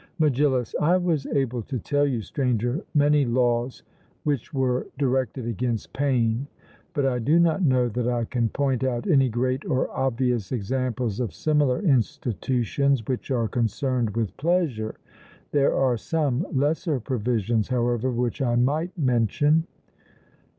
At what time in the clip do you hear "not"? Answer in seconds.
7.37-7.61